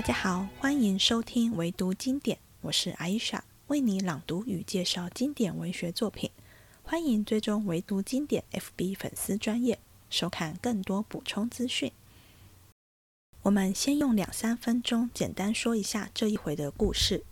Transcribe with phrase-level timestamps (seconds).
[0.00, 6.30] 大家好，欢迎收听唯读经典，我是阿伊莎，为你朗读与介绍经典文学作品。
[6.82, 9.78] 欢迎追踪唯读经典 FB 粉丝专业，
[10.08, 11.92] 收看更多补充资讯。
[13.42, 17.22] 我们先用两三分钟简单说一下这一回的故事。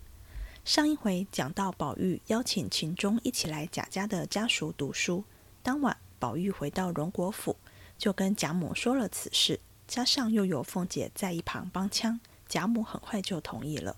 [0.63, 5.23] 上一回讲到宝玉邀请秦钟一起来贾家的家塾读书，
[5.63, 7.55] 当晚宝玉回到荣国府，
[7.97, 12.19] 就跟贾母说了此事，加上又有凤姐在一旁帮腔。
[12.49, 13.95] 贾母很快就同意了。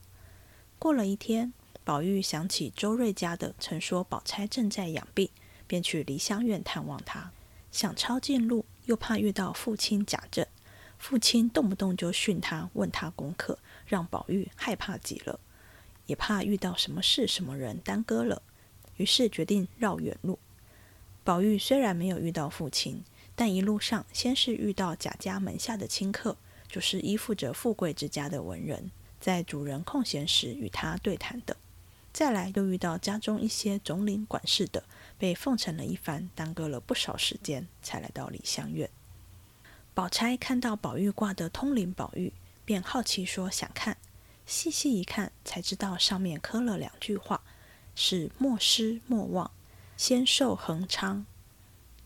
[0.78, 5.30] 过了一天，宝玉想起周瑞家的曾说宝钗正在养病，
[5.66, 7.32] 便去梨香院探望她。
[7.72, 10.46] 想抄近路，又怕遇到父亲贾政，
[11.00, 15.40] 父亲动不动就训他、问他功课，让宝玉害怕极了。
[16.08, 18.41] 也怕遇到什么事、什么人耽搁了，
[18.98, 20.38] 于是决定绕远路。
[21.24, 26.36] 宝玉虽然没有遇到父亲，但一路上先是遇到贾家门下的亲客。
[26.72, 31.58] 就是依附着富贵之家的文人，在主人空闲时与他对谈的。
[32.14, 34.86] 再来又遇到家中一些总领管事的，
[35.18, 38.90] 被奉承了一番，耽搁了不少时间，才来到梨香院。
[39.94, 42.32] 宝钗看到宝玉挂的通灵宝玉，
[42.64, 43.98] 便好奇说想看，
[44.46, 47.42] 细细一看，才知道上面刻了两句话，
[47.96, 49.52] 是莫失莫忘，
[49.98, 51.26] 仙寿恒昌。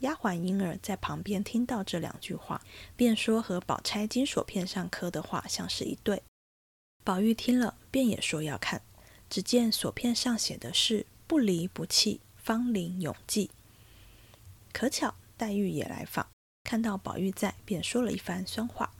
[0.05, 2.61] 丫鬟婴儿在旁边听到这两句话，
[2.95, 6.21] 便说和宝钗金锁片上刻的画像是一对。
[7.03, 8.83] 宝玉听了，便也说要看。
[9.27, 13.49] 只见锁片上写的是“不离不弃，芳龄永继”。
[14.71, 16.27] 可巧黛玉也来访，
[16.63, 18.93] 看到宝玉在，便说了一番酸话。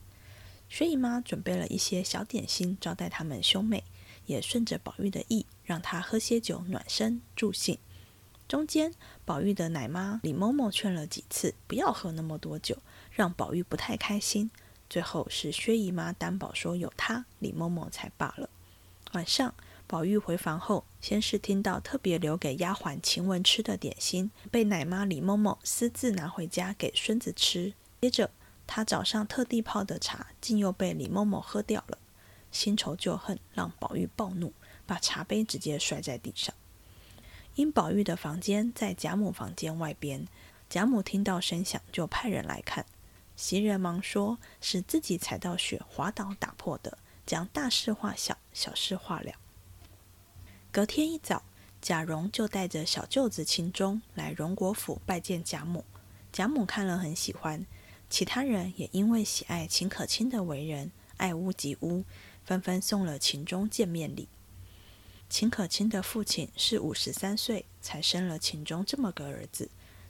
[0.67, 3.83] 薛姨妈准备了一些小点心招待他们兄妹，
[4.25, 7.77] 也顺着宝玉的意，让他喝些酒暖身助兴。
[8.47, 8.93] 中间，
[9.25, 12.77] 宝玉的奶妈李嬷嬷劝了几次，不要喝那么多酒，
[13.11, 14.51] 让宝玉不太开心。
[14.87, 18.49] 最后是薛姨妈担保说有他，李嬷嬷才罢了。
[19.13, 19.53] 晚上，
[19.87, 27.73] 宝玉回房后，先是听到特别留给丫鬟晴雯吃的点心，被奶妈李嬷嬷私自拿回家给孙子吃。
[27.99, 28.29] 接着，
[28.67, 31.97] 他早上特地泡的茶，竟又被李嬷嬷喝掉了，
[32.51, 34.53] 新仇旧恨让宝玉暴怒，
[34.85, 36.53] 把茶杯直接摔在地上。
[37.55, 40.27] 因宝玉的房间在贾母房间外边，
[40.69, 42.85] 贾母听到声响就派人来看，
[43.37, 49.31] 袭人忙说是自己踩到雪滑倒打破的，将大事化小，小事化了。
[50.69, 51.43] 隔天一早，
[51.81, 55.85] 贾蓉就带着小舅子秦钟来荣国府拜见贾母，
[56.33, 57.65] 贾母看了很喜欢，
[58.09, 62.03] 其他人也因为喜爱秦可卿的为人，爱屋及乌，
[62.43, 64.27] 纷纷送了秦钟见面礼。
[65.27, 69.69] 秦可卿的父亲是五十三岁才生了秦钟这么个儿子，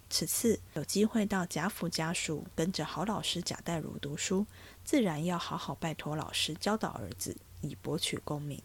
[0.10, 4.46] 此次有机会到贾府家塾，跟着好老师贾代儒读书，
[4.84, 8.62] 自然要好好拜托老师教导儿子，以博取功名。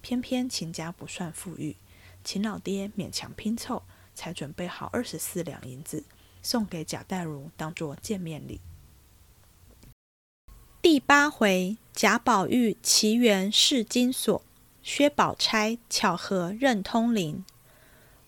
[0.00, 1.76] 偏偏秦家不算富裕，
[2.24, 3.82] 秦老爹勉强拼凑，
[4.14, 6.04] 才准备好二十四两银子，
[6.40, 8.60] 送给贾代儒当做见面礼。
[10.80, 14.42] 第八回，贾宝玉奇缘试金锁。
[14.82, 17.44] 薛宝钗巧合认通灵。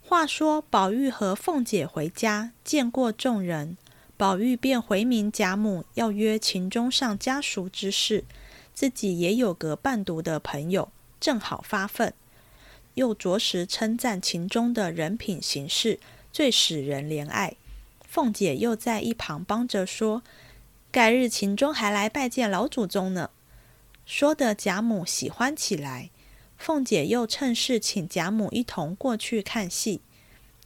[0.02, 3.76] 话说宝玉和凤姐回家见过众人，
[4.16, 8.24] 宝玉便回明贾母要约秦钟上家塾之事，
[8.74, 10.90] 自己也有个伴读的朋友，
[11.20, 12.12] 正好发愤，
[12.94, 16.00] 又着实称赞秦钟的人品行事
[16.32, 17.54] 最使人怜爱。
[18.02, 20.24] 凤姐又在一旁帮着说
[20.90, 23.30] ：“改日秦钟还来拜见老祖宗呢。”
[24.04, 26.10] 说的贾母喜欢起来。
[26.60, 30.02] 凤姐又趁势请贾母一同过去看戏。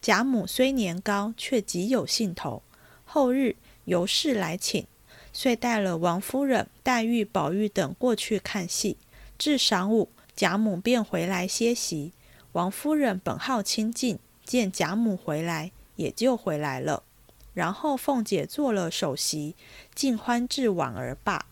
[0.01, 2.63] 贾母虽年高，却极有兴头。
[3.05, 4.85] 后日尤氏来请，
[5.33, 8.97] 遂带了王夫人、黛玉、宝玉等过去看戏。
[9.39, 12.13] 至晌午，贾母便回来歇息。
[12.53, 17.05] 王夫人本好清静，见贾母回来，也就回来了。
[17.53, 19.55] 然后凤姐做了首席，
[19.95, 21.47] 尽欢至晚而罢。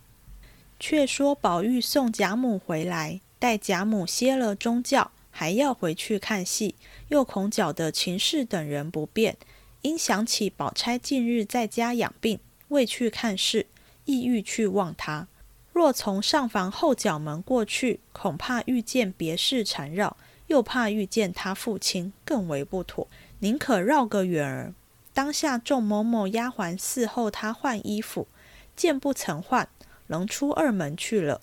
[0.81, 3.21] 却说宝玉送贾母回来。
[3.43, 6.77] 待贾母歇了中觉，还要回去看戏，
[7.09, 9.37] 又恐搅得秦氏等人不便，
[9.81, 13.67] 因想起宝钗近日在家养病，未去看事，
[14.05, 15.27] 意欲去望她。
[15.73, 20.17] 若从上房后角门过去，恐怕遇见别事缠绕，
[20.47, 23.09] 又怕遇见他父亲，更为不妥，
[23.41, 24.73] 宁可绕个远儿。
[25.13, 28.29] 当下众某某丫鬟伺候他换衣服，
[28.77, 29.69] 见不曾换，
[30.07, 31.41] 仍出二门去了。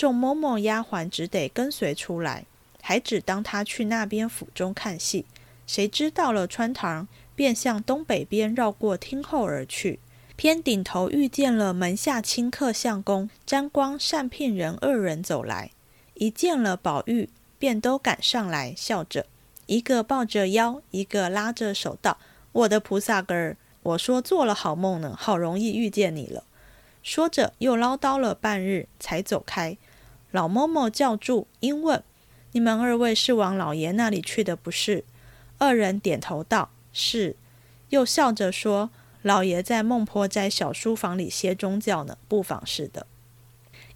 [0.00, 2.46] 众嬷嬷丫鬟只得跟随出来，
[2.80, 5.26] 还只当他去那边府中看戏。
[5.66, 7.06] 谁知到了穿堂，
[7.36, 10.00] 便向东北边绕过厅后而去。
[10.36, 15.70] 偏顶头遇见了门下清客相公沾光善聘人二人走来，
[16.14, 19.26] 一见了宝玉，便都赶上来，笑着，
[19.66, 22.16] 一个抱着腰，一个拉着手道
[22.52, 26.44] ：“我的菩萨根儿，我说做了好梦呢，好容易遇见你了。”
[27.02, 29.76] 说着又唠叨了半日，才走开。
[30.30, 32.02] 老嬷嬷叫住，因问
[32.52, 35.04] ：“你们二位是往老爷那里去的，不是？”
[35.58, 37.36] 二人点头道：“是。”
[37.90, 38.90] 又笑着说
[39.22, 43.06] ：“老爷在孟婆斋小书房里歇中觉呢，不妨事的。”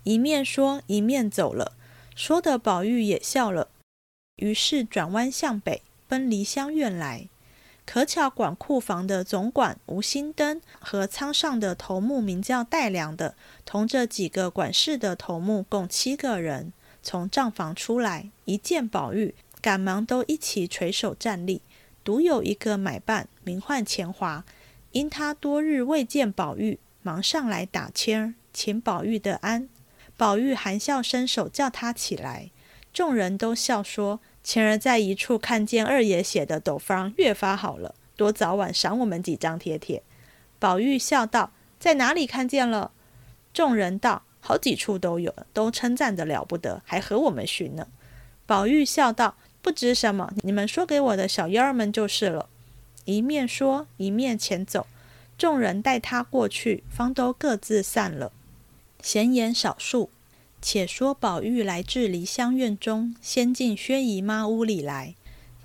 [0.03, 1.73] 一面说，一面走了。
[2.15, 3.69] 说的宝玉也笑了，
[4.37, 7.29] 于是转弯向北，奔梨香院来。
[7.87, 16.73] 可巧管库房的总管吴心登和仓上的头目名叫戴良的，同着几个管事的头目共七个人，
[17.03, 21.61] 从账房出来，一见宝玉，赶忙都一起垂手站立。
[22.03, 24.45] 独有一个买办名唤钱华，
[24.93, 29.69] 因他多日未见宝玉，忙上来打签儿，请宝玉的安。
[30.17, 32.51] 宝玉含笑伸手叫他起来，
[32.93, 40.01] 众人都笑说：“晴儿在一处看见二爷写的斗方，越发好了，多早晚赏我们几张贴贴。”
[40.61, 41.51] 宝玉笑道
[41.81, 42.93] ：“在哪里看见了？”
[43.53, 47.89] 众人道：“好几处都有，都称赞的了不得，还和我们寻呢。”
[48.47, 49.35] 宝玉笑道。
[49.63, 52.51] 不知什么，你们说给我的小妖儿们就是了。
[53.07, 54.87] 一面说，一面前走。
[55.39, 58.31] 众人带他过去，方都各自散了。
[59.01, 60.11] 闲言少述，
[60.67, 65.15] 且说宝玉来至梨香院中，先进薛姨妈屋里来，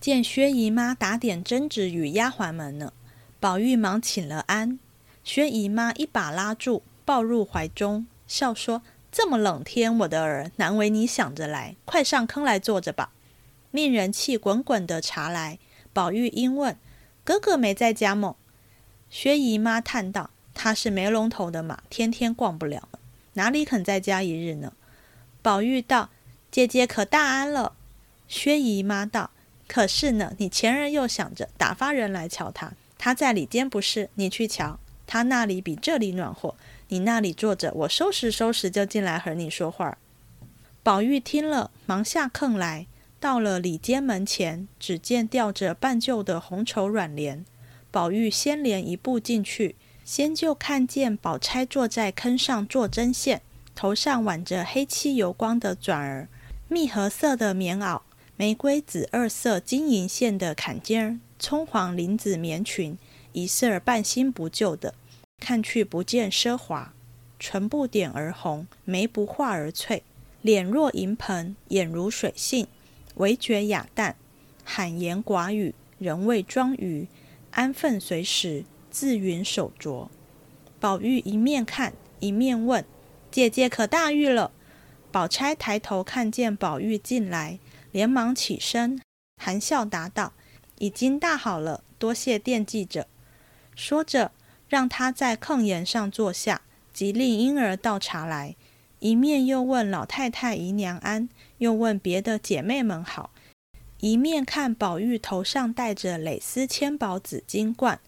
[0.01, 2.91] 见薛姨妈打点针纸与丫鬟们呢。
[3.39, 4.77] 宝玉忙请了安，
[5.23, 13.13] 薛姨妈一把拉住，抱入怀中，笑说：“这么冷天，我的儿难为你想着来，快上坑来坐着吧。”
[13.71, 15.59] 命人沏滚滚的茶来，
[15.93, 16.77] 宝玉因问
[17.23, 18.35] ：“哥哥没在家么？”
[19.09, 22.89] 薛姨妈叹道：“他是没龙头的马，天天逛不了，
[23.35, 24.73] 哪里肯在家一日呢？”
[25.41, 26.09] 宝玉道
[26.51, 27.73] ：“姐姐可大安了？”
[28.27, 29.31] 薛姨妈道
[29.67, 34.09] ：“可是呢，你前人又想着打发人来瞧他，他在里间不是？
[34.15, 36.55] 你去瞧，他那里比这里暖和。
[36.89, 39.97] 你那里坐着，我收拾收拾就进来和你说话。”
[40.83, 42.87] 宝玉听了，忙下炕来。
[43.19, 47.45] 到了里间门前，只见吊着半旧的红绸软帘。
[47.91, 49.75] 宝玉先连一步进去，
[50.05, 53.41] 先就看见宝钗坐在坑上做针线，
[53.79, 56.27] 头上挽着黑漆油光的转儿，
[56.67, 58.01] 蜜合色的棉袄，
[58.35, 62.97] 玫瑰紫二色金银线的坎肩儿，葱黄绫子棉裙，
[63.31, 64.95] 一色半新不旧的，
[65.39, 66.93] 看去不见奢华。
[67.39, 70.03] 唇不点而红，眉不画而翠，
[70.41, 72.67] 脸若银盆，眼如水杏。
[73.15, 74.17] 唯觉雅淡，
[74.65, 77.07] 罕言寡语，人未装于，
[77.51, 80.09] 安分随时，自云手镯。
[80.81, 82.83] 宝玉一面看，一面问
[83.31, 84.51] ：“姐姐可大愈了？”
[85.11, 87.59] 宝钗抬头看见宝玉进来，
[87.91, 89.01] 连忙起身，
[89.37, 90.33] 含笑答道
[90.77, 93.07] ：“已经大好了，多谢惦记着。”
[93.75, 94.31] 说着，
[94.67, 96.61] 让他在炕沿上坐下，
[96.93, 98.55] 即令婴儿倒茶来，
[98.99, 101.27] 一面又问老太太姨娘安。
[101.57, 103.31] 又问别的姐妹们好，
[103.99, 107.99] 一面看宝玉头上戴着蕾丝千宝紫金冠，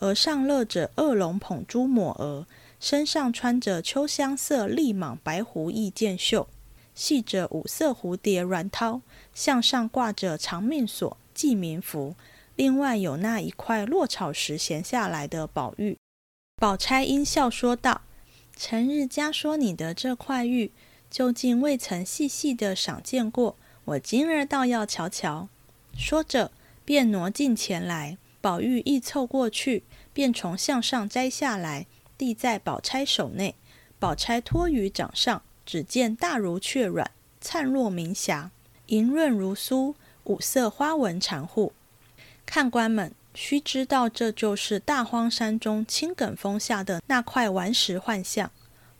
[0.00, 2.46] 额上勒着二龙捧珠抹额，
[2.80, 6.48] 身上穿着秋香色立蟒白狐意箭袖，
[6.94, 9.00] 系着五色蝴蝶软绦，
[9.34, 12.14] 项上挂着长命锁记名符，
[12.56, 15.96] 另外有那一块落草时闲下来的宝玉。
[16.56, 18.02] 宝钗阴笑说道
[18.56, 20.72] ：“成日家说你的这块玉。”
[21.10, 23.56] 究竟未曾细细的赏见过，
[23.86, 25.48] 我今儿倒要瞧瞧。
[25.96, 26.52] 说着，
[26.84, 28.18] 便挪近前来。
[28.42, 31.86] 宝玉一凑过去，便从项上摘下来，
[32.18, 33.54] 递在宝钗手内。
[33.98, 37.10] 宝钗托于掌上，只见大如雀卵，
[37.40, 38.50] 灿若明霞，
[38.86, 39.94] 莹润如酥，
[40.24, 41.72] 五色花纹缠护。
[42.44, 48.50] 看官们须知道，这就是大荒山中青埂峰下的那块顽石幻象。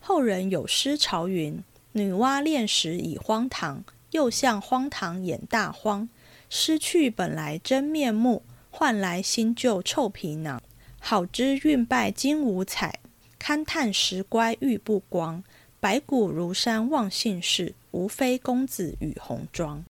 [0.01, 1.63] 后人有诗朝云。
[1.93, 3.83] 女娲炼石已荒唐，
[4.13, 6.09] 又向荒唐演大荒。
[6.51, 10.63] 失去本来真面目，换来新旧臭皮囊。
[11.01, 13.01] 好知运败金无彩，
[13.49, 15.43] 勘探石乖玉不光。
[15.81, 19.87] 白骨如山忘姓氏，无非公子与红妆。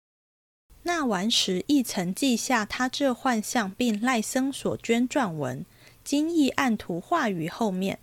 [0.84, 5.66] 那顽石亦曾记下他这幻象，并赖僧所捐撰文，
[6.04, 7.98] 今亦按图画于后面。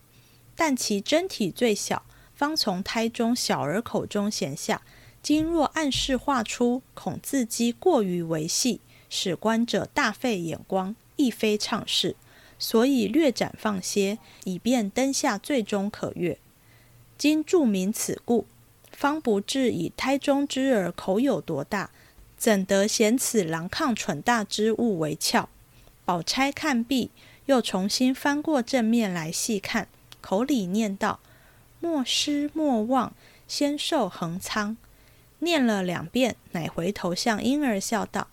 [0.57, 2.05] 但其真体最小。
[2.35, 4.83] 方从胎中小儿口中衔下，
[5.23, 12.17] 今若暗示画出，恐字迹过于维细，使观者大费眼光，亦非畅事，
[12.59, 16.39] 所以略展放些，以便灯下最终可阅。
[17.17, 18.47] 今注明此故，
[18.91, 21.91] 方不知以胎中之儿口有多大，
[22.37, 25.49] 怎得嫌此狼抗蠢大之物为俏？
[26.05, 27.11] 宝钗看毕，
[27.47, 29.89] 又重新翻过正面来细看，
[30.21, 31.21] 口里念道
[31.81, 33.15] ：“莫失莫忘，
[33.49, 34.77] 仙寿恒苍。”
[35.41, 38.29] 念了两遍，乃回头向婴儿笑道：“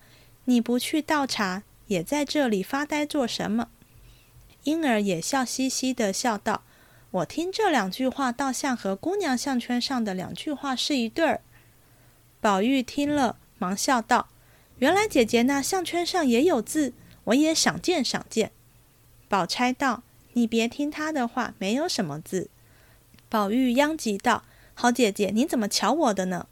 [0.45, 3.69] 你不去倒茶，也在这里发呆做什么？”
[4.63, 6.63] 婴儿也笑嘻嘻的笑道
[7.11, 11.41] ：“我听这两句话，倒像和姑娘项圈上的两句话是一对儿。”
[12.39, 14.29] 宝玉听了，忙笑道
[14.79, 16.93] ：“原来姐姐那项圈上也有字，
[17.25, 18.51] 我也想见想见。”
[19.27, 20.03] 宝钗道
[20.33, 22.49] ：“你别听他的话，没有什么字。”
[23.29, 26.47] 宝玉央急道：“好姐姐，你怎么瞧我的呢？”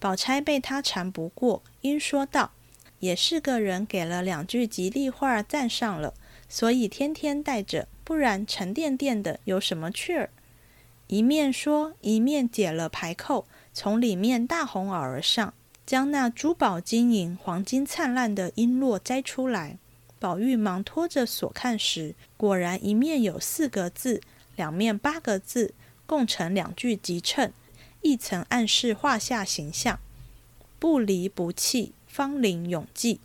[0.00, 2.52] 宝钗被他缠不过，因说道
[3.00, 6.14] ：“也是个人给了两句吉利话赞上了，
[6.48, 10.30] 所以天天带着，不然沉甸甸的有什么趣儿？”
[11.08, 15.54] 一面说，一面解了排扣，从里面大红袄而上，
[15.86, 19.78] 将那珠宝金银、黄金灿烂的璎珞摘出来。
[20.18, 24.20] 宝玉忙拖着锁看时，果然一面有四个字，
[24.56, 25.72] 两面八个字，
[26.04, 27.52] 共成两句集称。
[28.02, 29.98] 一层暗示画下形象，
[30.78, 33.20] 不离不弃，芳龄永记。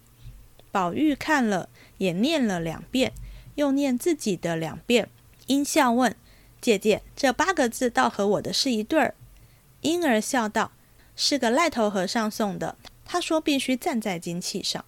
[0.71, 1.69] 宝玉看了，
[2.03, 3.13] 也念了两遍，
[3.55, 5.07] 又念自己的两遍，
[5.47, 6.13] 因笑问
[6.59, 9.15] ：“姐姐，这八个字倒和我的是一对儿。”
[9.79, 10.73] 婴儿笑道
[11.15, 14.83] ：“是个赖头和尚送的，他说必须站在金器上。”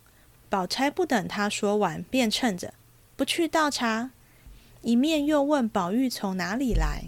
[0.49, 2.73] 宝钗不等他说完，便趁着
[3.15, 4.11] 不去倒茶，
[4.81, 7.05] 一面又问宝玉从哪里来。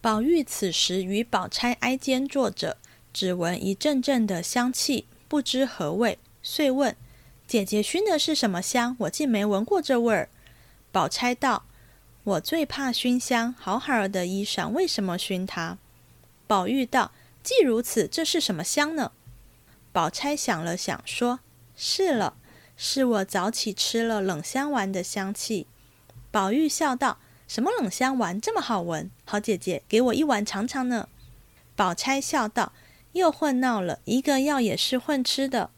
[0.00, 2.76] 宝玉此时与宝钗挨肩坐着，
[3.12, 6.94] 只闻一阵阵的香气，不知何味，遂问
[7.46, 8.96] ：“姐姐熏的是什么香？
[9.00, 10.28] 我竟没闻过这味儿。”
[10.90, 11.64] 宝钗道
[12.24, 15.78] ：“我最怕熏香，好好的衣裳，为什么熏它？”
[16.46, 19.12] 宝玉道：“既如此，这是什么香呢？”
[19.92, 21.40] 宝钗想了想，说
[21.76, 22.36] ：“是了，
[22.76, 25.66] 是我早起吃了冷香丸的香气。”
[26.30, 27.18] 宝玉笑道。
[27.46, 29.10] 什么冷香丸这么好闻？
[29.26, 31.10] 好姐姐，给我一碗尝尝呢。
[31.76, 32.72] 宝钗笑道
[33.12, 35.70] ：“又混闹了，一个药也是混吃的。”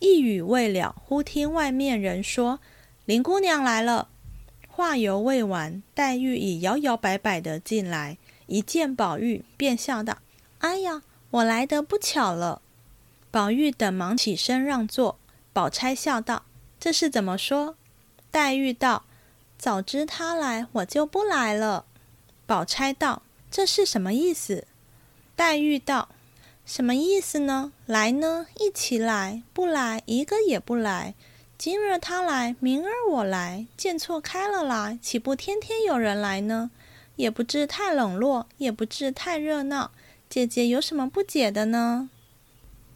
[0.00, 2.58] 一语未了，忽听外面人说
[3.06, 4.08] ：“林姑娘来了。”
[4.68, 10.18] 话犹未完，黛玉已摇摇摆摆的进来，一见宝玉，便笑道
[10.60, 12.60] ：“哎呀，我来得不巧了。”
[13.30, 15.18] 宝玉等忙起身让座。
[15.52, 16.44] 宝钗笑道
[16.80, 17.76] ：“这是怎么说？”
[18.30, 19.04] 黛玉道。
[19.58, 21.84] 早知他来，我就不来了。
[22.46, 23.20] 宝钗道
[23.52, 24.66] ：“这是什么意思？”
[25.36, 26.08] 黛玉道
[26.72, 27.72] ：“什么意思呢？
[27.84, 31.16] 来呢，一起来；不来，一个也不来。
[31.58, 36.70] 今日他来，明儿我来，见错开了来，岂不天天有人来呢？
[37.16, 39.90] 也不至太冷落，也不至太热闹。
[40.28, 42.08] 姐姐有什么不解的呢？”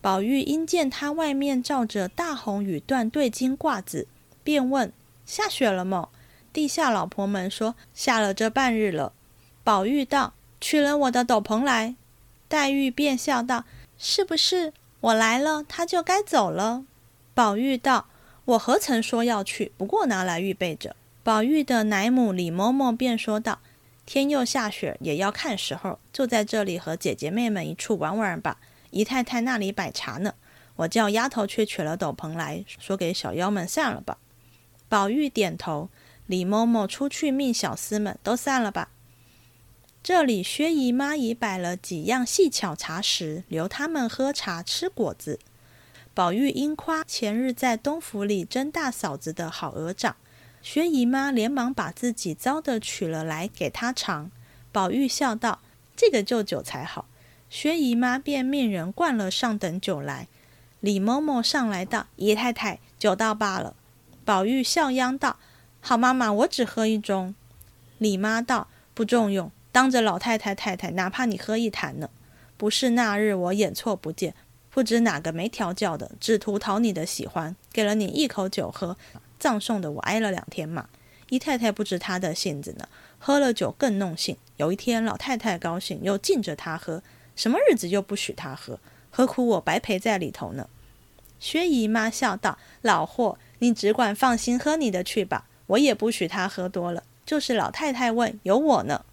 [0.01, 4.07] 宝玉因见他外面罩着大红羽缎对襟褂子，
[4.45, 4.93] 便问
[5.27, 6.11] ：“下雪了么？”
[6.55, 9.13] 地下老婆们说：“下了这半日了。”
[9.65, 11.97] 宝玉道：“取了我的斗篷来。”
[12.49, 13.65] 黛玉便笑道
[13.99, 16.85] ：“是不是我来了，他就该走了？”
[17.35, 18.07] 宝玉道
[18.45, 19.73] ：“我何曾说要去？
[19.77, 23.61] 不过拿来预备着。”宝玉的奶母李嬷嬷便说道
[24.07, 28.59] ：“天又下雪，也要看时候，就在这里和姐姐妹们一处玩玩吧。
[28.91, 30.35] 姨太太那里摆茶呢，
[30.77, 34.19] 我叫丫头去取了斗篷来说给小妖们散了吧。”
[34.89, 35.89] 宝玉点头。
[36.27, 38.89] 李嬷嬷出去命小厮们都散了吧。
[40.05, 45.41] 这里薛姨妈已摆了几样细巧茶食，留他们喝茶吃果子。
[46.13, 50.15] 宝玉因夸前日在东府里甄大嫂子的好鹅掌，
[50.61, 54.31] 薛姨妈连忙把自己糟的取了来给他尝。
[54.71, 55.63] 宝玉笑道
[55.97, 57.07] ：“这个就酒才好。”
[57.49, 60.29] 薛姨妈便命人灌了上等酒来。
[60.81, 63.75] 李嬷嬷上来道：“姨太太，酒到罢了。”
[64.27, 65.39] 宝玉笑央道。
[65.81, 67.33] 好妈妈，我只喝一盅。
[67.97, 72.09] 李妈道：“不重用，当着老太太太太，哪怕你喝一坛呢。
[72.57, 74.33] 不是那日我眼错不见，
[74.71, 78.97] 不知哪个没调教的，只图讨你的喜欢，给了你一口酒喝，
[79.41, 80.87] 葬送的我挨了两天骂。
[81.29, 82.89] 姨太太不知他的性子呢，
[83.19, 84.37] 喝了酒更弄性。
[84.59, 87.03] 有一天老太太高兴，又禁着他喝，
[87.35, 88.79] 什么日子又不许他喝，
[89.11, 90.69] 何苦我白陪在里头呢？”
[91.41, 99.05] 薛姨妈笑道：“老货，你只管放心喝你的去吧。”我也不许他喝多了，就是老太太问有我呢。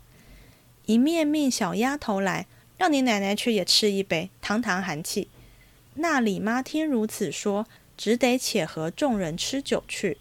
[0.91, 5.29] 一面命小丫头来，让你奶奶去也吃一杯，堂堂寒气。
[5.93, 10.17] 那李妈听如此说，只得且和众人吃酒去。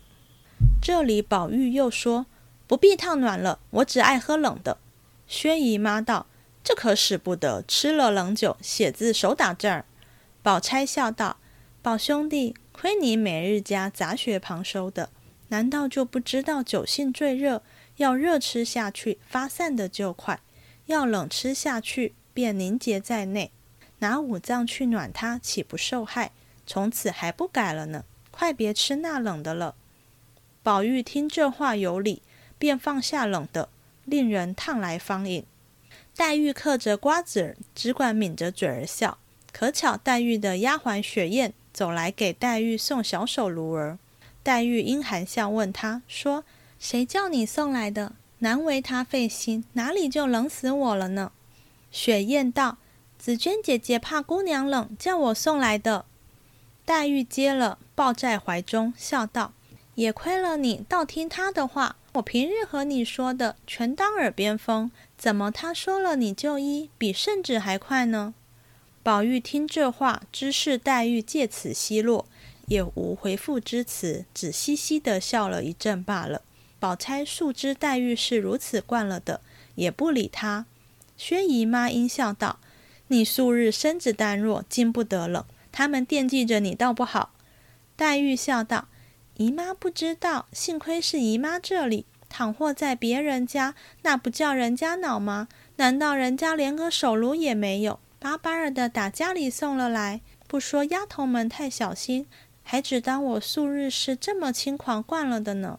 [0.81, 2.27] 这里宝玉又说
[2.69, 4.79] ：“不必烫暖了，我只爱喝冷的。”
[5.27, 6.27] 薛姨妈道
[6.63, 9.85] ：“这可使不得，吃了冷酒，写字手打震儿。”
[10.41, 11.39] 宝钗笑道
[11.83, 15.11] ：“宝兄弟，亏你每日家杂学旁收的，
[15.49, 17.65] 难道就不知道酒性最热，
[17.97, 20.41] 要热吃下去发散的就快，
[20.91, 23.51] 要冷吃下去便凝结在内。
[24.01, 26.33] 拿五脏去暖它，岂不受害？
[26.67, 28.05] 从此还不改了呢？
[28.31, 29.75] 快别吃那冷的了。”
[30.63, 32.23] 宝玉听这话有理，
[32.59, 33.69] 便放下冷的，
[34.05, 35.45] 令人烫来方饮。
[36.17, 39.19] 黛玉嗑着瓜子儿，只管抿着嘴儿笑。
[39.53, 43.99] 可巧黛玉的丫鬟雪雁走来给黛玉送小手炉儿，
[44.43, 46.45] 黛玉因含笑问她说
[46.79, 48.13] ：“谁叫你送来的？
[48.41, 51.33] 难为他费心，哪里就冷死我了呢？”
[51.91, 52.77] 雪雁道
[53.19, 56.05] ：“紫鹃姐姐怕姑娘冷，叫我送来的。”
[56.85, 59.53] 黛玉接了，抱在怀中，笑道
[59.95, 61.97] ：“也亏了你，倒听他的话。
[62.15, 68.35] 我平日和你说的，全当耳边风，怎么他说了你就依，比圣旨还快呢？”
[69.03, 72.27] 宝玉听这话，知是黛玉借此奚落，
[72.67, 76.43] 也无回复之词，只嘻嘻的笑了一阵罢了。
[76.81, 79.41] 宝钗素知黛玉是如此惯了的，
[79.77, 80.67] 也不理她。
[81.17, 82.59] 薛姨妈阴笑道
[83.09, 87.35] ：“你素日身子单弱，经不得冷，他们惦记着你，倒不好。”
[87.95, 88.89] 黛玉笑道
[89.37, 95.49] ：“姨妈不知道，幸亏是姨妈这里，倘或在别人家，那不叫人家恼吗？
[95.77, 102.27] 难道人家连个手炉也没有？”巴巴儿的打家里送了来，不说丫头们太小心，
[102.63, 105.79] 还只当我素日是这么轻狂惯了的呢。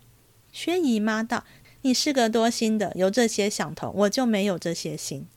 [0.51, 1.45] 薛姨妈道
[1.83, 5.27] ：“你是个多心的，有这些想头，我就没有这些心。”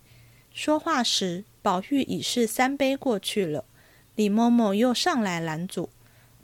[0.53, 3.65] 说话时，宝玉已是三杯过去了。
[4.15, 5.91] 李嬷嬷又上来拦阻，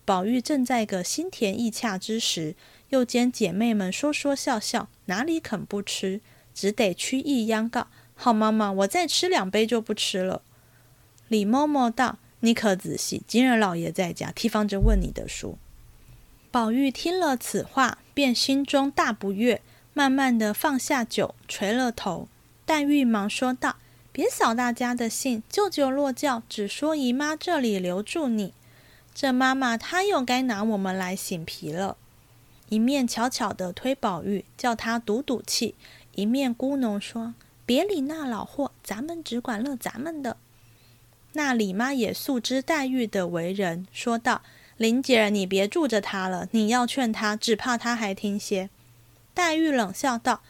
[0.05, 2.57] 宝玉正在个心甜意洽之时，
[2.89, 6.21] 又见姐妹们说说笑笑，哪里肯不吃，
[6.53, 10.43] 只得屈意央告：“好妈妈，我再吃两杯就不吃了。”
[11.29, 15.59] 李嬷嬷道：“你可仔细，今日老爷在家，提防着问你的书。”
[16.51, 19.63] 宝玉听了此话，便心中大不悦，
[19.95, 22.27] 慢慢的放下酒，垂了头。
[22.67, 23.77] 黛玉忙说道
[24.11, 28.53] ：“别扫大家的兴，舅舅落轿，只说姨妈这里留住你。
[29.15, 31.97] 这妈妈她又该拿我们来醒皮了。”
[32.69, 35.75] 一面悄悄的推宝玉，叫他赌赌气；
[36.15, 37.35] 一面咕哝说
[37.67, 40.37] ：“别理那老货，咱们只管乐咱们的。”
[41.35, 44.43] 那李妈也素知黛玉的为人，说道
[44.81, 46.49] ：“林姐儿，你别住着他了。
[46.53, 48.71] 你要劝他，只怕他还听些。”
[49.35, 50.41] 黛玉冷笑道：“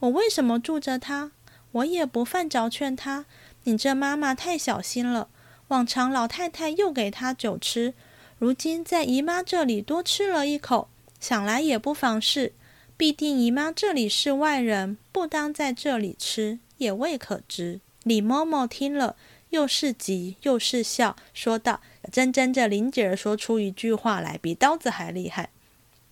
[0.00, 1.32] 我为什么住着他？
[1.72, 3.24] 我也不犯着劝他。
[3.64, 5.28] 你这妈妈太小心了。
[5.68, 7.94] 往常老太太又给他酒吃，
[8.38, 12.52] 如今在姨妈这里多吃了一口，想来也不妨事。
[12.98, 19.16] 必定姨妈这里是外人，不当在这里吃，也未可知。”李嬷嬷听了。
[19.50, 25.50] 又是急又是笑，说道：“真真这林姐儿说出一句话来，比刀子还厉害。”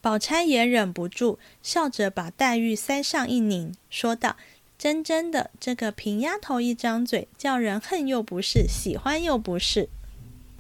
[0.01, 4.37] 宝钗也忍不住笑着，把黛玉腮上一拧，说道
[4.79, 9.89] ：“真真的，这个平丫头一张嘴，叫人恨又不是，喜欢又不是。”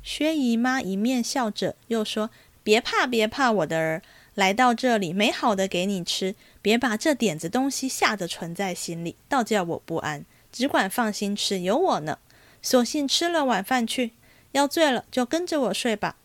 [0.03, 2.31] 薛姨妈一面笑着，又说
[2.65, 4.03] ：“别怕，别怕，我的儿，
[4.35, 10.25] 来到这里，没好的给你吃，别把这点子东西吓得存在心里，倒叫我不安。
[10.51, 12.19] 只管放心吃，有我呢。”
[12.69, 14.13] 索性吃了晚饭去，
[14.53, 16.17] 要醉了就跟着我睡吧。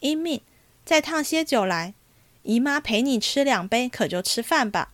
[0.00, 0.40] 一命
[0.84, 1.94] 再烫些酒来，
[2.42, 4.90] 姨妈陪你吃两杯，可就吃饭吧。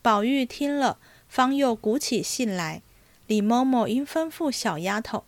[0.00, 0.96] 宝玉听了，
[1.28, 2.80] 方又鼓起兴来。
[3.26, 5.24] 李嬷嬷因吩咐小丫头：“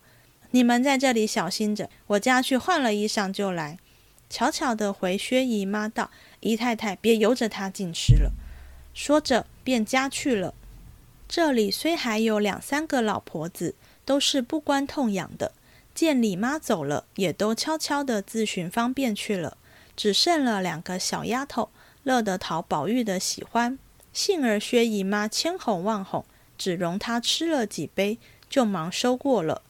[0.52, 3.78] 你们在这里小心着，我家去换了衣裳就来。”
[4.30, 8.32] 悄悄地回薛姨妈道：“姨太太别由着她进吃了。”
[8.94, 10.54] 说着便家去了。
[11.28, 13.74] 这里虽还有两三个老婆子。
[14.04, 15.52] 都是不关痛痒的，
[15.94, 19.56] 见李妈走了，也都悄悄的自寻方便去了。
[19.96, 21.70] 只剩了两个小丫头，
[22.02, 23.78] 乐得讨宝玉的喜欢。
[24.12, 26.24] 幸而薛姨妈千哄万哄，
[26.58, 29.62] 只容她吃了几杯，就忙收过了。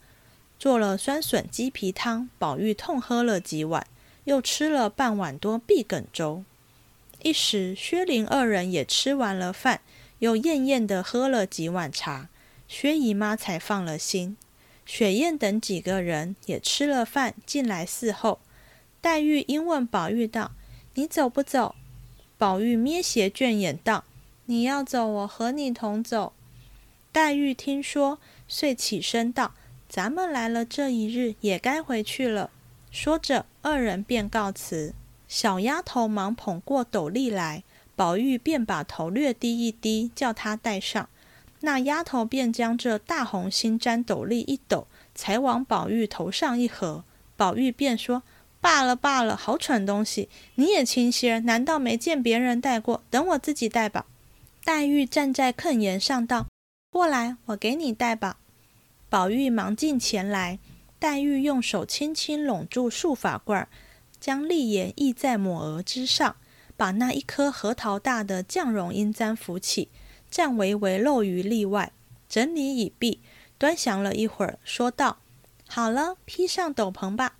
[0.58, 3.86] 做了酸笋鸡皮汤，宝玉痛喝了几碗，
[4.24, 6.42] 又吃了半碗多碧梗粥。
[7.22, 9.80] 一时薛林二人也吃完了饭，
[10.18, 12.28] 又艳艳的喝了几碗茶。
[12.76, 14.36] 薛姨妈才放了心，
[14.84, 18.40] 雪雁等几个人也吃了饭，进来伺候。
[19.00, 20.50] 黛玉因问宝玉道
[20.94, 21.76] ：“你走不走？”
[22.36, 24.02] 宝玉咩斜倦眼道
[24.46, 26.32] ：“你要走，我和你同走。”
[27.12, 29.54] 黛玉听说，遂起身道
[29.88, 32.50] ：“咱们来了这一日，也该回去了。”
[32.90, 34.94] 说着，二人便告辞。
[35.28, 37.62] 小丫头忙捧过斗笠来，
[37.94, 41.08] 宝玉便把头略低一低，叫她戴上。
[41.64, 47.04] 那丫头便将这大红星毡斗笠一抖，才往宝玉头上一合。
[47.36, 48.22] 宝玉便说
[48.60, 50.28] ：“罢了罢了，好蠢东西！
[50.56, 53.02] 你也轻些，难道没见别人戴过？
[53.08, 54.04] 等我自己戴吧。”
[54.62, 56.46] 黛玉站在炕沿上道
[56.92, 58.36] ：“过来，我给你戴吧。”
[59.08, 60.58] 宝玉忙进前来，
[60.98, 63.66] 黛玉用手轻轻拢住束发冠，
[64.20, 66.36] 将立眼倚在抹额之上，
[66.76, 69.88] 把那一颗核桃大的绛绒阴簪扶起。
[70.34, 71.92] 暂微微露于例外，
[72.28, 73.20] 整理已毕，
[73.56, 75.18] 端详了一会儿，说道
[75.68, 77.36] ：“好了，披上斗篷吧。”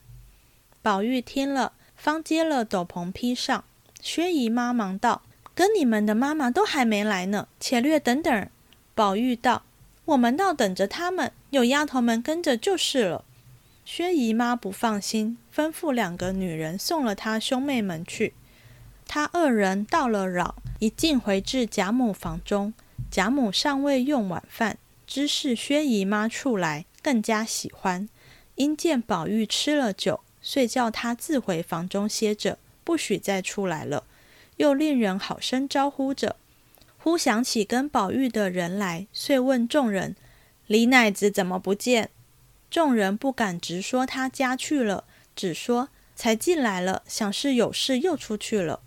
[0.80, 3.64] 宝玉听了，方接了斗篷披上。
[4.00, 5.22] 薛姨妈忙道
[5.57, 8.48] ：“跟你们的妈妈都还没来呢，且略等等。”
[8.94, 9.64] 宝玉道
[10.07, 13.24] ：“我们倒等着他们，有丫头们跟着就是了。”
[13.85, 18.35] 薛姨妈不放心，吩咐两个女人送了她兄妹们去。
[19.09, 22.72] 他二人到了扰，一进回至贾母房中。
[23.14, 28.09] 贾母尚未用晚饭，知是薛姨妈处来，更加喜欢。
[28.57, 34.03] 因见宝玉吃了酒，遂叫他自回房中歇着，不许再出来了。
[34.57, 36.35] 又令人好生招呼着。
[36.98, 40.16] 忽想起跟宝玉的人来，遂问众人
[40.66, 42.11] ：“李奶子怎么不见？”
[42.68, 45.05] 众人不敢直说他家去了，
[45.37, 48.81] 只说才进来了，想是有事又出去了。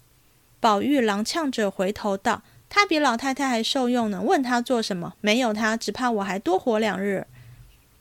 [0.59, 2.43] 宝玉踉跄着回头道。
[2.69, 5.13] 他比老太太还受用呢，问他做什么？
[5.21, 7.25] 没有他，只怕我还多活两日。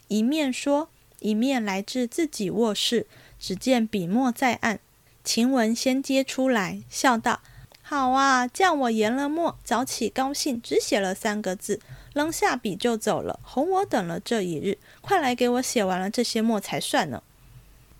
[0.08, 0.88] 一面说，
[1.20, 3.06] 一面来至自己卧室，
[3.38, 4.80] 只见笔墨在案。
[5.24, 7.40] 晴雯先接出来，笑道
[7.82, 11.80] ：“好啊，叫我研了墨，早起高兴，只写了三个字，
[12.12, 14.78] 扔下笔就走了，哄我等了这一日。
[15.00, 17.22] 快来给我写完了这些墨才算呢。”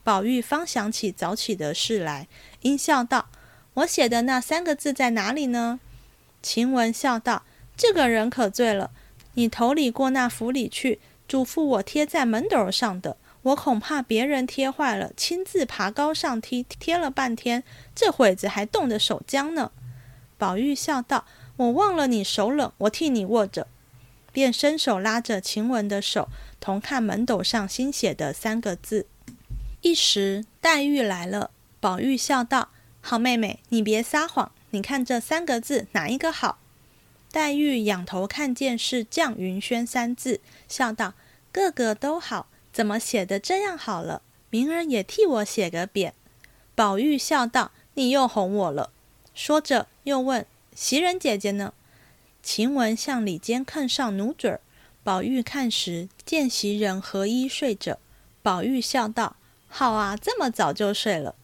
[0.05, 2.29] 宝玉方想起早起的事来，
[2.63, 3.27] 阴笑道
[3.75, 5.81] ：“我写的那三个字在哪里呢？”
[6.43, 7.45] 晴雯笑道
[7.77, 8.91] ：“这个人可醉了。
[9.35, 17.63] 你头里过那府里去，嘱咐我贴在门斗上的，我恐怕别人贴坏了，亲自爬高上梯，贴了半天，
[17.95, 19.73] 这会子还冻得手僵呢。”
[20.39, 23.67] 宝玉笑道：“我忘了你手冷，我替你握着。”
[24.33, 26.29] 便伸手拉着晴雯的手，
[26.61, 29.07] 同看门斗上新写的三个字。
[29.81, 32.69] 一时黛玉来了，宝玉笑道
[33.01, 36.59] ：“好妹妹，你别撒谎。”你看这三个字哪一个好？
[37.33, 41.15] 黛玉仰头看见是“绛云轩”三字，笑道
[41.51, 44.21] ：“个个都好，怎么写的这样好了？
[44.51, 46.13] 明儿也替我写个匾。”
[46.77, 48.93] 宝玉笑道：“你又哄我了。”
[49.35, 50.45] 说着又问
[50.77, 51.73] ：“袭人姐姐呢？”
[52.45, 54.61] 晴雯向里间炕上努嘴儿。
[55.03, 57.99] 宝玉看时，见袭人合衣睡着。
[58.43, 59.37] 宝玉笑道
[59.69, 61.35] ：“好啊，这么早就睡了。”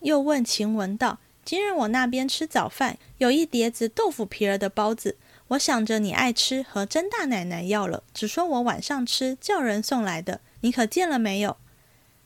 [0.00, 1.18] 又问晴雯道。
[1.46, 11.56] 今日我那边吃早饭，有一碟子豆腐皮儿的包子，我想着你爱吃，和甄大奶奶要了，只说我晚上吃，叫人送来的，你可见了没有？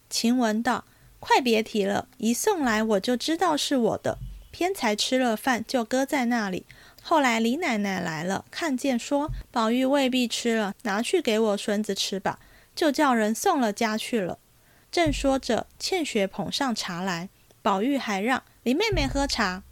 [0.09, 0.87] 晴雯道
[1.21, 4.17] ：“快别提了，一送来我就知道是我的，
[4.51, 6.65] 偏才吃了饭就搁在那里。
[7.03, 12.39] 后来李奶奶来了，看见说宝玉未必吃了，拿去给我孙子吃吧，
[12.75, 14.39] 就叫人送了家去了。”
[14.91, 17.29] 正说着，倩雪捧上茶来，
[17.61, 18.43] 宝玉还让。
[18.63, 19.63] 林妹妹喝茶，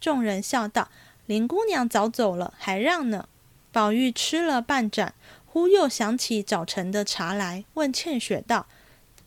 [0.00, 0.88] 众人笑道
[1.26, 3.28] ：“林姑娘早走了，还让呢。”
[3.72, 8.68] 宝玉吃了半盏，忽又想起早晨的茶来，问倩雪道：“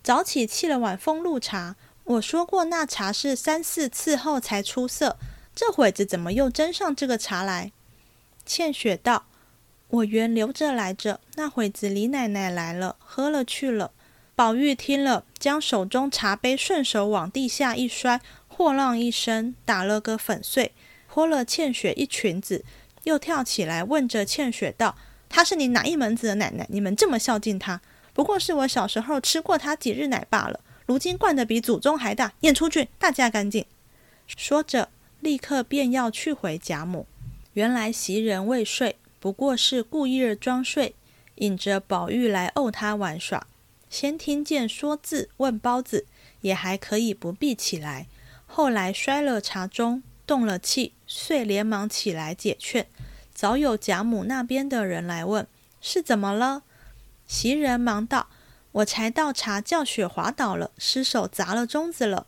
[0.02, 5.18] 早起沏了碗风露茶，我说过那茶是三四次后才出色，
[5.54, 7.74] 这会子怎么又斟上这个茶来？”
[8.46, 9.26] 倩雪道
[9.90, 13.92] ：“我原留着来着，那会子李奶奶来了，喝了去了。”
[14.34, 18.22] 宝玉听了，将手中茶杯顺手往地下一摔。
[18.60, 20.74] 破浪一声，打了个粉碎，
[21.08, 22.66] 泼了倩雪一裙子，
[23.06, 24.98] 又跳起来问着倩雪道
[25.30, 26.68] ：“她是你哪一门子的奶奶？
[26.70, 27.80] 你们这么孝敬她？
[28.14, 30.60] 不过是我小时候吃过她几日奶罢了。
[30.86, 33.66] 如今惯得比祖宗还大，撵出去，大家干净。”
[34.28, 34.90] 说着，
[35.22, 37.08] 立刻便要去回贾母。
[37.54, 40.96] 原来袭人未睡，不过是故意装睡，
[41.36, 43.48] 引着宝玉来逗他玩耍。
[43.90, 46.06] 先听见说字问包子，
[46.42, 48.08] 也还可以不必起来。
[48.52, 52.88] 后来摔了茶盅，动了气，遂连忙起来解劝。
[53.32, 55.48] 早有贾母那边的人来问
[55.80, 56.64] 是怎么了，
[57.28, 58.28] 袭人忙道
[58.74, 62.26] ：“我才倒茶，叫雪滑倒了，失手砸了盅子了。”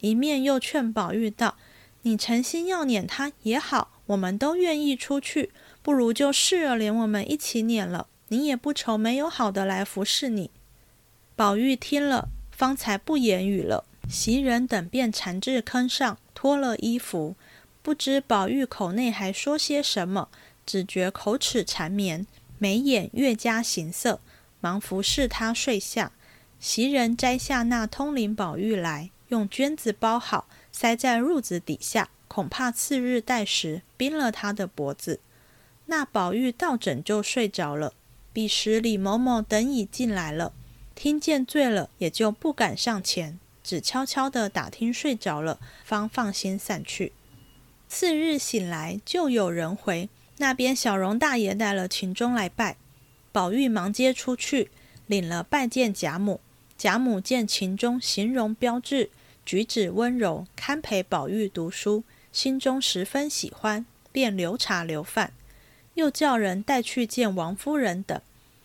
[0.00, 1.56] 一面又劝宝玉道
[2.02, 10.50] ：“你诚心要撵他也好，我们都愿意出去，不如就试了，连我们一起撵了，你也不愁没有好的来服侍你。”
[11.36, 13.84] 宝玉听了，方才不言语了。
[14.08, 17.34] 袭人等便缠至坑上，脱了衣服，
[17.82, 20.28] 不知宝玉口内还说些什么，
[20.64, 22.26] 只觉口齿缠绵，
[22.58, 24.20] 眉眼越加形色，
[24.60, 26.12] 忙服侍他睡下。
[26.60, 35.20] 袭人摘下那通灵宝玉来，用绢子包好，塞在褥子底下，恐怕次日待时冰了他的脖子。
[35.86, 37.92] 那宝玉倒枕就睡着了。
[38.32, 40.52] 彼时李某某等已进来了，
[40.94, 47.12] 听见醉了，也就不敢上前，只悄悄地打听睡着了，方放心散去。
[47.88, 52.76] 次日醒来，就有人回那边小荣大爷带了秦钟来拜，
[53.32, 54.70] 宝玉忙接出去，
[55.06, 56.40] 领了拜见贾母。
[56.76, 59.10] 贾母见秦钟形容标致，
[59.46, 65.32] 举止温柔，堪陪宝玉读书，心中十分喜欢，便留茶留饭。
[65.94, 68.20] 又叫人带去见王夫人等，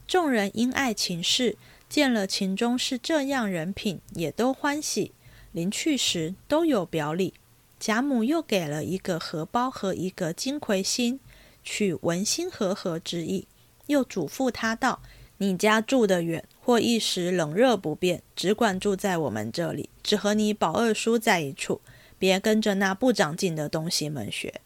[0.08, 1.56] 众人因爱秦氏，
[1.90, 5.12] 见了秦钟是这样人品，也都欢喜。
[5.52, 7.34] 临去时都有表礼，
[7.80, 11.20] 贾母又给了一个荷包和一个金魁星，
[11.64, 13.48] 取文心和合之意。
[13.88, 15.02] 又嘱咐他道
[15.40, 21.82] ：“你家住得远，或一时冷热不便，只管住在我们这里，只和你宝二叔在一处，
[22.20, 24.62] 别跟着那不长进的东西们学。”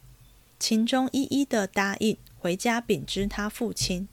[0.60, 2.18] 秦钟一一的答应。
[2.38, 4.10] 回家禀知他父亲，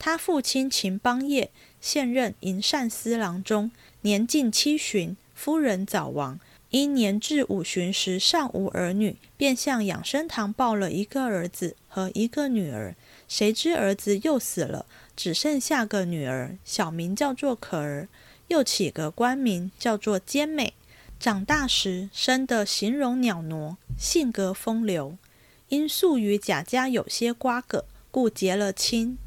[0.00, 12.96] 他父亲秦邦业现任营善司郎中，年近七旬，夫人早亡，因年至五旬时尚无儿女，便向养生堂抱了一个儿子和一个女儿。
[13.28, 18.08] 谁知儿子又死了，只剩下个女儿，小名叫做可儿，
[18.48, 20.72] 又起个官名叫做坚美。
[21.18, 25.18] 长大时生得形容袅娜，性格风流。
[25.68, 29.18] 因素与贾家有些瓜葛，故结了亲。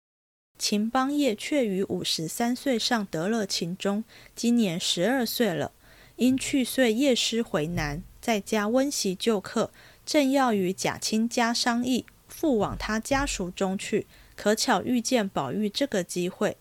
[0.58, 4.04] 秦邦业却于五十三岁上得了秦钟，
[4.36, 5.72] 今年十二岁了。
[6.16, 9.72] 因去岁夜师回南，在家温习旧课，
[10.06, 14.06] 正要与贾亲家商议，复往他家塾中去。
[14.36, 16.58] 可巧遇见宝玉这个机会，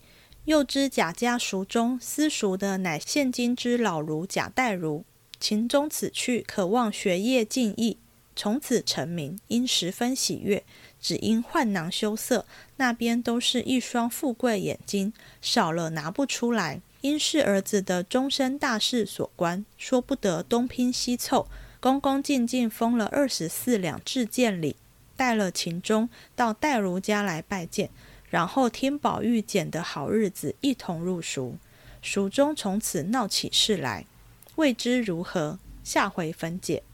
[0.46, 5.04] 又知贾家塾中私塾的乃现今之老儒贾代儒，
[5.38, 7.98] 秦钟此去，渴望学业进益。
[8.34, 10.64] 从此成名，因十分喜悦，
[11.02, 15.12] 只因换囊羞涩，那边都是一双富贵眼睛，
[15.42, 16.80] 少了拿不出来。
[17.02, 21.48] 因是儿子的终身大事所关，说不得东拼西凑，
[21.80, 24.76] 恭恭敬敬封了二十四两制件礼，
[25.16, 27.90] 带了秦钟到戴如家来拜见，
[28.30, 31.56] 然后听宝玉拣的好日子，一同入蜀。
[32.00, 34.06] 蜀中从此闹起事来，
[34.54, 36.84] 未知如何，下回分解。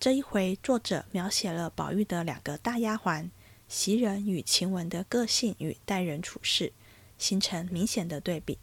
[0.00, 3.30] 这一回，作者描写了宝玉的两个大丫鬟
[3.66, 6.72] 袭人与晴雯的个性与待人处事，
[7.18, 8.58] 形成明显的对比。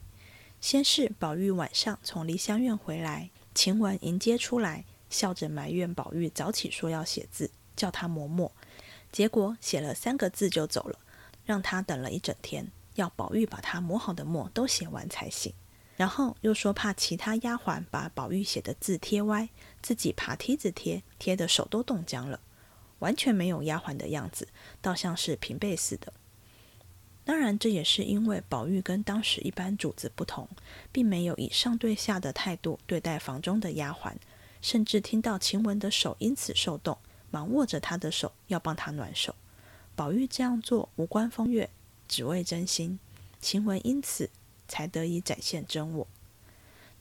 [0.62, 8.50] 先是宝玉晚上从梨香院回来，晴雯迎接出来，笑着埋怨宝玉早起说要写字，叫他磨墨，
[9.12, 10.98] 结果写了三个字就走了，
[11.43, 15.54] 让他等了一整天，要宝玉把他磨好的墨都写完才行。
[15.98, 19.48] 然后又说怕其他丫鬟把宝玉写的字贴歪，
[19.86, 22.39] 自己爬梯子贴，贴的手都冻僵了，
[22.98, 24.48] 完全没有丫鬟的样子，
[24.82, 26.12] 倒像是平辈似的。
[27.24, 30.50] 当然，这也是因为宝玉跟当时一般主子不同，
[30.91, 34.13] 并没有以上对下的态度对待房中的丫鬟，
[34.60, 36.98] 甚至听到晴雯的手因此受冻，
[37.30, 39.36] 忙握着她的手要帮她暖手。
[39.95, 41.69] 宝玉这样做无关风月，
[42.08, 42.98] 只为真心。
[43.39, 44.32] 晴雯因此。
[44.67, 46.08] 才得以展现真我，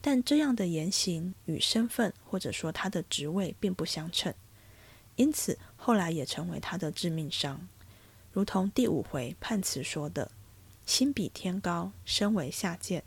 [0.07, 4.35] 但这样的言行与身份或者说他的职位并不相称，
[5.17, 7.67] 因此后来也成为他的致命伤。
[8.31, 10.31] 如同第五回判词说的
[10.85, 13.03] ：“心比天高，身为下贱，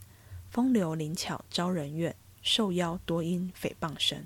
[0.50, 4.26] 风流灵巧招人怨，受邀多因诽谤声。”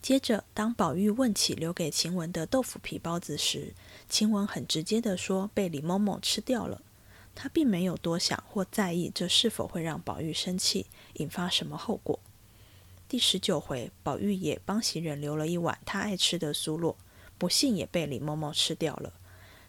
[0.00, 3.74] 接着，当宝玉问起留给晴雯的豆腐皮包子时，
[4.08, 6.80] 晴雯很直接的说：“被李某某吃掉了。”
[7.42, 12.20] 他并没有多想或在意这是否会让宝玉生气，引发什么后果。
[13.08, 16.96] 第十九回，宝玉也帮袭人留了一碗他爱吃的酥酪，
[17.38, 19.14] 不幸也被李嬷嬷吃掉了。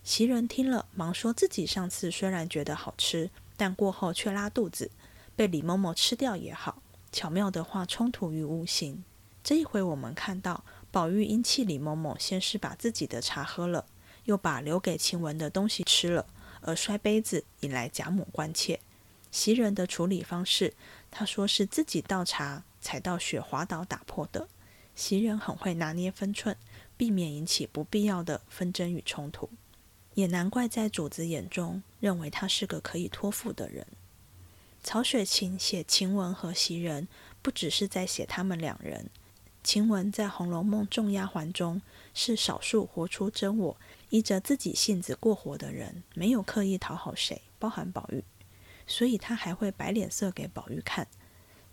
[0.04, 4.92] 袭人听了，忙说自己上次虽然觉得好吃，但过后却拉肚子，
[5.38, 9.02] 被李嬷嬷吃掉也好，巧妙的化冲突于无形。
[9.42, 13.86] 这一回，我们看到宝玉因气李嬷嬷，先是把自己的茶喝了，
[14.26, 16.26] 又把留给晴雯的东西吃了。
[16.62, 18.80] 而摔杯子引来贾母关切，
[19.32, 20.74] 袭人的处理方式，
[21.10, 24.48] 他说是自己倒茶踩到雪滑倒打破的。
[24.96, 26.56] 袭人很会拿捏分寸，
[26.98, 29.50] 避免引起不必要的纷争与冲突，
[30.14, 33.88] 也难怪在主子眼中认为他是个可以托付的人。
[34.84, 37.08] 曹雪芹写晴雯和袭人，
[37.42, 39.10] 不只是在写他们两人，
[39.64, 41.82] 晴雯在《红楼梦》众丫鬟中
[42.14, 43.78] 是少数活出真我、
[44.12, 48.24] 依着自己性子过活的人，没有刻意讨好谁，包含宝玉，
[48.86, 51.08] 所以他还会摆脸色给宝玉看。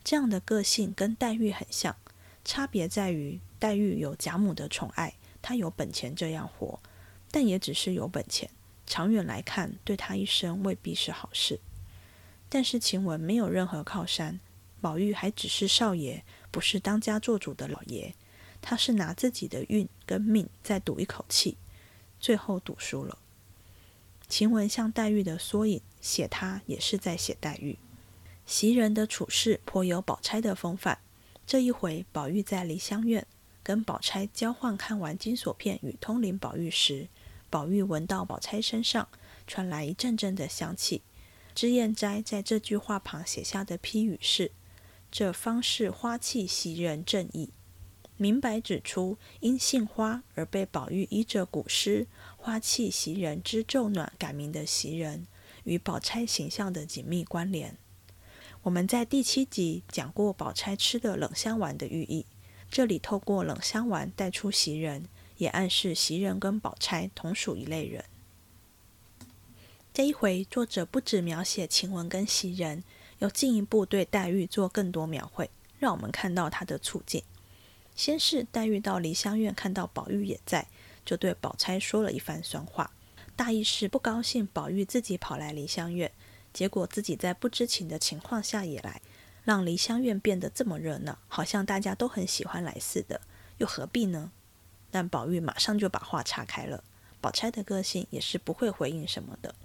[0.04, 1.96] 这样的个性跟黛玉很像，
[2.44, 6.80] 差别在于黛玉有贾母的宠爱，她有本钱这样活，
[7.32, 8.48] 但也只是有本钱，
[8.86, 11.60] 长远来看，对她一生未必是好事。
[12.48, 14.38] 但是晴雯没有任何靠山，
[14.80, 16.22] 宝玉还只是少爷，
[16.52, 18.14] 不是当家做主的老爷，
[18.62, 21.58] 他是拿自己的运跟命在赌一口气，
[22.18, 23.18] 最后赌输了。
[24.28, 27.78] 晴雯像黛玉的缩影，写她也是在写黛玉。
[28.44, 30.98] 袭人的处事颇有宝钗的风范。
[31.46, 33.26] 这一回，宝玉在梨香院
[33.62, 37.08] 跟宝钗交换看完金锁片与通灵宝玉时，
[37.48, 39.08] 宝玉闻到宝钗身上
[39.46, 41.02] 传来一阵阵的香气。
[41.54, 44.52] 脂砚斋在这句话旁写下的批语是
[45.10, 47.50] ：“这方是花气袭人正义。”
[48.20, 55.28] 明白指出，因杏花而被宝玉依着古诗“花气袭人之昼暖”改名的袭人，
[55.62, 57.78] 与宝钗形象的紧密关联。
[58.62, 62.26] 我们在第七集讲过宝钗吃的冷香丸的寓意，
[62.68, 65.04] 这里透过冷香丸带出袭人，
[65.36, 68.04] 也暗示袭人跟宝钗同属一类人。
[69.94, 72.82] 这一回，作者不止描写晴雯跟袭人，
[73.20, 77.22] 又进一步对黛玉做更多描绘，让我们看到她的处境。
[77.98, 80.68] 先是黛玉到梨香院看到宝玉也在，
[81.04, 82.92] 就对宝钗说了一番酸话，
[83.34, 86.12] 大意是不高兴宝玉自己跑来梨香院。
[86.52, 89.02] 结果自己在不知情的情况下也来，
[89.42, 93.20] 让梨香院变得这么热闹，好像大家都很喜欢来似的，
[93.56, 94.30] 又何必呢？
[94.92, 96.84] 但宝玉马上就把话岔开了。
[97.20, 99.56] 宝钗的个性也是不会回应什么的。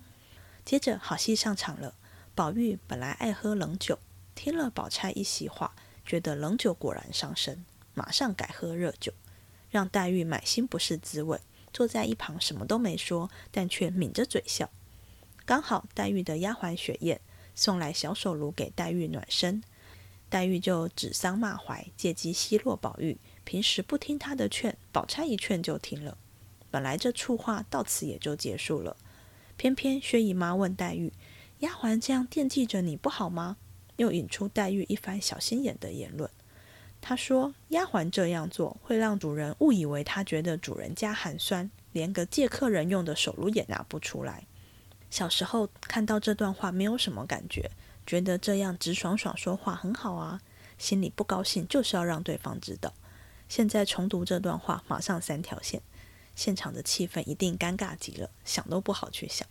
[0.66, 1.94] 接着好戏上场了，
[2.34, 4.00] 宝玉本来爱喝冷酒，
[4.34, 7.64] 听了宝钗一席话，觉得冷酒果然伤身，
[7.94, 9.14] 马上改喝热酒，
[9.70, 11.40] 让黛玉满心不是滋味，
[11.72, 14.70] 坐在一旁什么都没说，但却抿着嘴笑。
[15.46, 17.20] 刚好黛玉的丫鬟雪雁
[17.54, 19.64] 送来小手炉给黛玉暖身，
[20.30, 23.18] 黛玉就指桑骂槐，借机奚落宝玉。
[23.44, 26.18] 平时不听她的劝，宝钗一劝就听了。
[26.72, 28.98] 本来这醋话到此也就结束了，
[29.58, 31.14] 偏偏薛姨妈问黛玉
[31.60, 33.58] ：“丫鬟这样惦记着你不好吗？”
[33.98, 36.28] 又引出黛玉一番小心眼的言论。
[37.06, 44.48] 他说：“丫鬟这样做会让主人误以为他觉得主人家寒酸，连个借客人用的手炉也拿不出来。”
[45.12, 47.70] 小时候看到这段话没有什么感觉，
[48.08, 50.40] 觉得这样直爽爽说话很好啊，
[50.78, 52.94] 心里不高兴就是要让对方知道。
[53.50, 55.82] 现在重读这段话，马上三条线，
[56.36, 59.46] 现场的气氛一定尴尬极了，想都不好去想。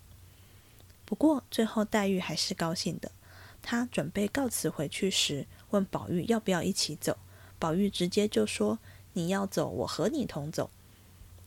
[1.04, 3.12] 不过最后黛玉还是高兴的，
[3.60, 7.18] 她准备告辞回去时，问宝玉要不要一起走，
[7.62, 8.80] 宝玉直接就说
[9.14, 10.68] ：“你要走，我和你同走。”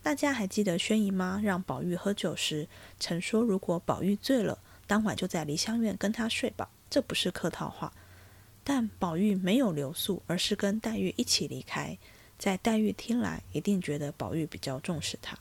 [0.02, 7.92] 大家还记得宣姨妈让宝玉喝酒时，曾说如果宝玉醉了，当晚就在梨香院跟他睡吧，这不是客套话。
[8.64, 11.98] 但宝玉没有留宿，而是跟黛玉一起离开，
[12.38, 15.38] 在黛玉听来，一定觉得宝玉比较重视她。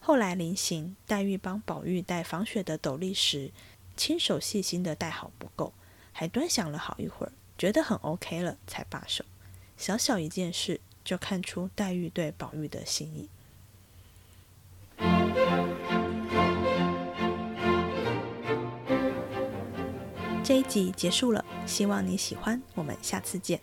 [0.00, 3.50] 后来临行，黛玉帮宝玉戴防雪的斗笠时，
[3.96, 5.72] 亲手细心的戴好不够，
[6.12, 9.24] 还端详了好一会儿，觉得很 OK 了才罢手。
[9.82, 13.28] 小小一件事，就看出黛玉对宝玉的心意。
[20.44, 23.60] 这一集结束了，希望你喜欢，我们下次见。